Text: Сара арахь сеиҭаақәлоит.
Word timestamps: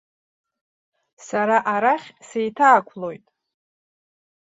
Сара 1.27 1.57
арахь 1.73 2.09
сеиҭаақәлоит. 2.27 3.25